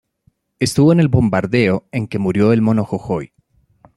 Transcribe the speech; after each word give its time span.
Estuvo 0.57 0.91
en 0.91 0.99
el 0.99 1.09
bombardeo 1.09 1.87
en 1.91 2.07
que 2.07 2.17
murió 2.17 2.53
el 2.53 2.63
Mono 2.63 2.83
Jojoy. 2.85 3.33